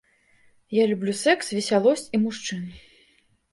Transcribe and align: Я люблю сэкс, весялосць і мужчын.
Я 0.75 0.83
люблю 0.91 1.13
сэкс, 1.19 1.53
весялосць 1.59 2.07
і 2.17 2.23
мужчын. 2.25 2.67